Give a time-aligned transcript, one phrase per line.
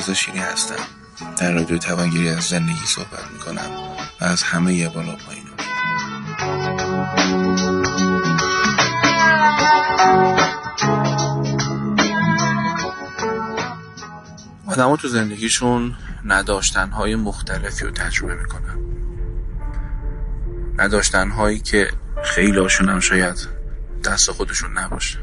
[0.00, 0.99] رضا شیری هستم.
[1.38, 3.70] در رادیو توانگیری از زندگی صحبت می‌کنم
[4.20, 5.44] و از همه بالا پایین
[14.66, 18.78] آدم تو زندگیشون نداشتنهای مختلفی رو تجربه می‌کنن.
[20.76, 21.88] نداشتنهایی که
[22.24, 23.48] خیلی هاشون هم شاید
[24.04, 25.18] دست خودشون نباشه.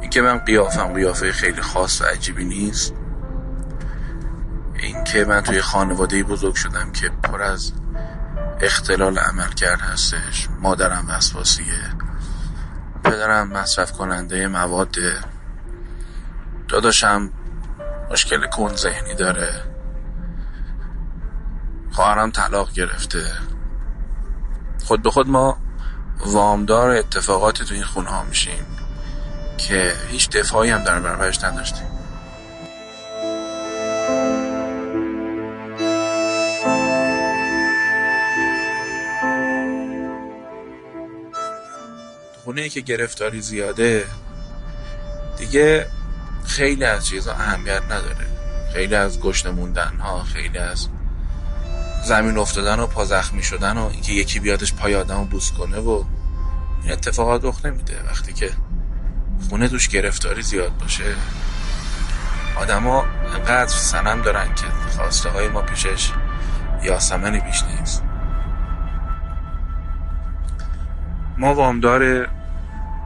[0.00, 2.94] اینکه من قیافم قیافه خیلی خاص و عجیبی نیست
[4.84, 7.72] اینکه من توی خانواده بزرگ شدم که پر از
[8.60, 11.80] اختلال عمل کرد هستش مادرم وسواسیه
[13.04, 14.96] پدرم مصرف کننده مواد
[16.68, 17.30] داداشم
[18.10, 19.62] مشکل کن ذهنی داره
[21.92, 23.24] خواهرم طلاق گرفته.
[24.84, 25.58] خود به خود ما
[26.26, 28.66] وامدار اتفاقات تو این خونه ها میشیم
[29.58, 31.93] که هیچ دفاعی هم در برابرش نداشتیم.
[42.44, 44.04] خونه که گرفتاری زیاده
[45.38, 45.86] دیگه
[46.44, 48.26] خیلی از چیزا اهمیت نداره.
[48.72, 50.88] خیلی از گشت موندن ها خیلی از
[52.04, 55.78] زمین افتادن و پا زخمی شدن و اینکه یکی بیادش پای آدم رو بوس کنه
[55.78, 56.04] و
[56.82, 58.02] این اتفاقات رخ نمیده.
[58.06, 58.50] وقتی که
[59.48, 61.14] خونه دوش گرفتاری زیاد باشه
[62.56, 66.10] آدما انقدر سنم دارن که خواسته های ما پیشش
[66.82, 68.02] یاسمنی بیش نیست.
[71.38, 72.28] ما وامدار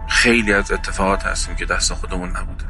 [0.08, 2.64] خیلی از اتفاقات هستیم که دست خودمون نبوده.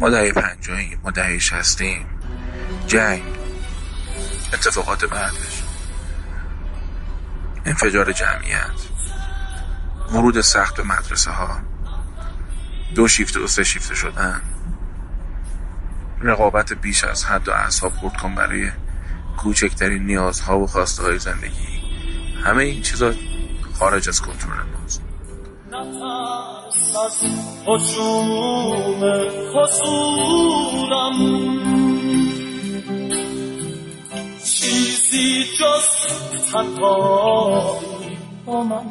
[0.00, 2.06] ما دهه پنجاهیم ما دهه شستیم.
[2.86, 3.22] جنگ
[4.54, 5.62] اتفاقات بعدش.
[7.64, 8.88] انفجار جمعیت.
[10.12, 11.60] ورود سخت به مدرسه ها
[12.94, 14.40] دو شیفت و سه شیفت شدن.
[16.20, 18.70] رقابت بیش از حد و اعصاب خورد کن برای
[19.36, 21.82] کوچکترین نیازها و خواسته های زندگی.
[22.44, 23.12] همه این چیزا
[23.78, 25.02] خارج از کنترل ماست
[34.44, 35.86] چیزی جز
[36.52, 38.84] تنهایی با من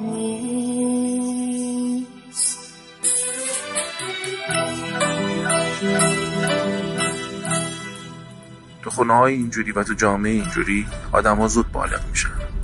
[8.84, 12.57] تو خونه های اینجوری و تو جامعه اینجوری آدم ها زود بالغ میشن.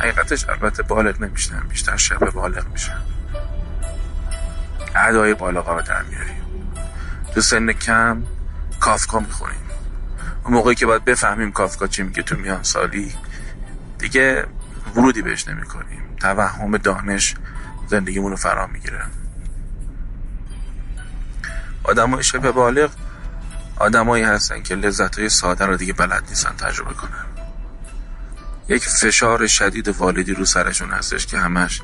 [0.00, 3.00] حقیقتش البته بالغ نمیشن بیشتر شبه بالغ میشن
[4.96, 6.42] ادای بالا رو در میاریم.
[7.34, 8.22] تو سن کم
[8.80, 9.60] کافکا می‌خوریم.
[10.44, 13.14] اون موقعی که باید بفهمیم کافکا چی میگه تو میان سالی
[13.98, 14.46] دیگه
[14.96, 17.34] ورودی بهش نمی کنیم توهم دانش
[17.86, 19.02] زندگیمون رو فرا می‌گیره.
[21.84, 22.90] آدم های شبه بالغ
[23.76, 27.24] آدمایی هستن که لذت های ساده رو دیگه بلد نیستن تجربه کنن.
[28.70, 31.80] یک فشار شدید والدی رو سرشون هستش که همش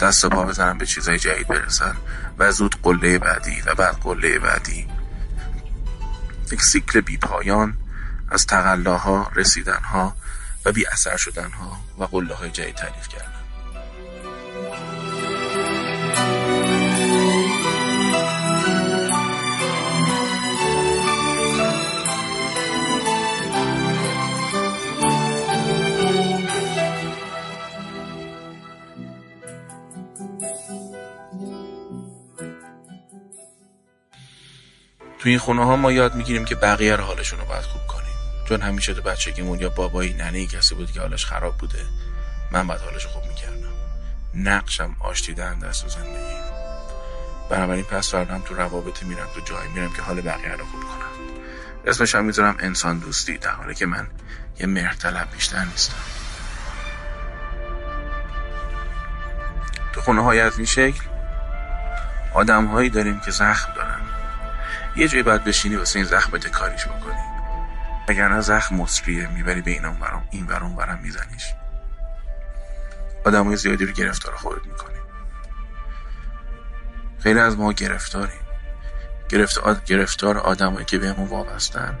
[0.00, 1.96] دست و پا بزنن به چیزهای جدید برسن
[2.38, 4.86] و زود قله بعدی و بعد قله بعدی.
[6.52, 7.76] یک سیکل بی پایان
[8.28, 10.16] از تقلاها رسیدنها
[10.64, 13.49] و بی اثر شدنها و قله های جدید تعریف کردن.
[35.20, 38.14] تو این خونه ها ما یاد می‌گیریم که بقیه رو حالشون رو باید خوب کنیم.
[38.48, 41.84] چون همیشه تو بچگیمون یا بابایی ننه کسی بود که حالش خراب بوده
[42.50, 43.72] من باید حالش خوب می‌کردم.
[44.34, 46.40] نقشم آشتیدن دست و زندگی.
[47.50, 51.40] بنابراین پس فردم تو روابط میرم تو جایی میرم که حال بقیه رو خوب کنم.
[51.86, 54.06] اسمش هم می‌ذارم انسان دوستی در حالی که من
[54.60, 55.94] یه مرتلب بیشتر نیستم.
[59.92, 61.00] تو خونه های از این شکل
[62.34, 64.00] آدم هایی داریم که زخم دارن.
[64.96, 67.30] یه جایی باید بشینی واسه این زخم کاریش بکنی.
[68.08, 71.44] نه زخم مصریه می‌بری به این برام این برام برام میزنیش.
[73.24, 74.98] آدمای زیادی رو گرفتار خودت می‌کنی.
[77.18, 78.40] خیلی از ما گرفتاریم.
[79.28, 81.98] گرفتار, گرفتار آدمایی که بهمون وابستن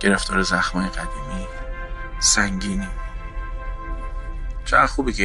[0.00, 1.46] گرفتار زخمای قدیمی
[2.20, 2.88] سنگینی.
[4.64, 5.22] چقدر خوبه که